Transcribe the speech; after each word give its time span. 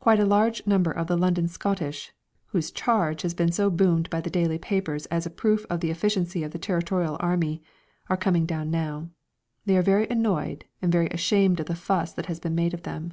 Quite 0.00 0.18
a 0.18 0.58
number 0.66 0.90
of 0.90 1.06
the 1.06 1.16
London 1.16 1.46
Scottish 1.46 2.10
whose 2.46 2.72
"charge" 2.72 3.22
has 3.22 3.32
been 3.32 3.52
so 3.52 3.70
boomed 3.70 4.10
by 4.10 4.20
the 4.20 4.28
daily 4.28 4.58
papers 4.58 5.06
as 5.06 5.24
a 5.24 5.30
proof 5.30 5.64
of 5.70 5.78
the 5.78 5.90
efficiency 5.92 6.42
of 6.42 6.50
the 6.50 6.58
Territorial 6.58 7.16
Army 7.20 7.62
are 8.08 8.16
coming 8.16 8.44
down 8.44 8.72
now. 8.72 9.10
They 9.64 9.76
are 9.76 9.82
very 9.82 10.08
annoyed 10.08 10.64
and 10.82 10.90
very 10.90 11.06
ashamed 11.10 11.60
of 11.60 11.66
the 11.66 11.76
fuss 11.76 12.12
that 12.14 12.26
has 12.26 12.40
been 12.40 12.56
made 12.56 12.74
of 12.74 12.82
them. 12.82 13.12